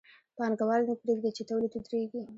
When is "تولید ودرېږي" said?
1.49-2.19